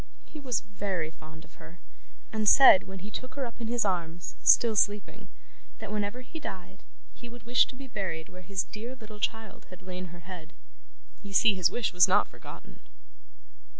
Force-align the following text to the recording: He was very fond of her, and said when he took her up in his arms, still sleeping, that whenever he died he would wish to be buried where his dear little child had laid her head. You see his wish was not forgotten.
He 0.25 0.39
was 0.39 0.61
very 0.61 1.11
fond 1.11 1.45
of 1.45 1.61
her, 1.61 1.77
and 2.33 2.49
said 2.49 2.87
when 2.87 3.05
he 3.05 3.11
took 3.11 3.35
her 3.35 3.45
up 3.45 3.61
in 3.61 3.67
his 3.67 3.85
arms, 3.85 4.33
still 4.41 4.75
sleeping, 4.75 5.27
that 5.77 5.91
whenever 5.91 6.21
he 6.21 6.39
died 6.39 6.79
he 7.13 7.29
would 7.29 7.43
wish 7.43 7.67
to 7.67 7.75
be 7.75 7.85
buried 7.85 8.27
where 8.27 8.41
his 8.41 8.63
dear 8.63 8.95
little 8.95 9.19
child 9.19 9.67
had 9.69 9.83
laid 9.83 10.07
her 10.07 10.21
head. 10.21 10.53
You 11.21 11.33
see 11.33 11.53
his 11.53 11.69
wish 11.69 11.93
was 11.93 12.07
not 12.07 12.27
forgotten. 12.27 12.79